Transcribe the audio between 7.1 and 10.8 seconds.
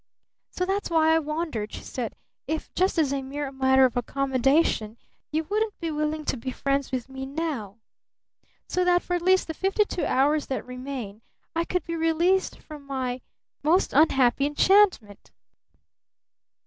now? So that for at least the fifty two hours that